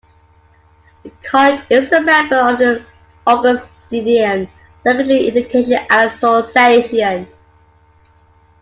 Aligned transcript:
The 1.03 1.11
college 1.21 1.61
is 1.69 1.91
a 1.91 2.01
member 2.01 2.35
of 2.35 2.57
the 2.57 2.83
Augustinian 3.27 4.49
Secondary 4.81 5.27
Education 5.27 5.77
Association. 5.91 7.27